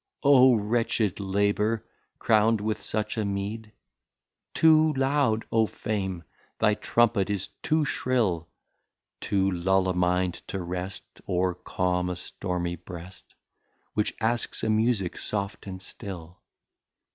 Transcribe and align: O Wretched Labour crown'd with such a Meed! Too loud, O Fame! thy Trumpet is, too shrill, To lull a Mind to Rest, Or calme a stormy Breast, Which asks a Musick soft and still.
O 0.23 0.55
Wretched 0.55 1.19
Labour 1.19 1.85
crown'd 2.17 2.59
with 2.59 2.81
such 2.81 3.19
a 3.19 3.23
Meed! 3.23 3.71
Too 4.55 4.93
loud, 4.93 5.45
O 5.51 5.67
Fame! 5.67 6.23
thy 6.57 6.73
Trumpet 6.73 7.29
is, 7.29 7.49
too 7.61 7.85
shrill, 7.85 8.47
To 9.19 9.51
lull 9.51 9.87
a 9.87 9.93
Mind 9.93 10.33
to 10.47 10.59
Rest, 10.63 11.03
Or 11.27 11.53
calme 11.53 12.09
a 12.09 12.15
stormy 12.15 12.77
Breast, 12.77 13.35
Which 13.93 14.15
asks 14.19 14.63
a 14.63 14.71
Musick 14.71 15.19
soft 15.19 15.67
and 15.67 15.79
still. 15.79 16.41